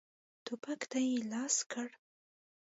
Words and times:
ټوپک 0.45 0.81
ته 0.91 0.99
یې 1.07 1.17
لاس 1.31 1.55
کړ. 1.71 1.87